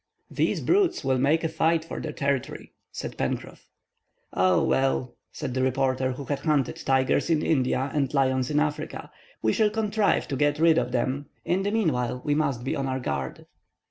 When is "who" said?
6.13-6.23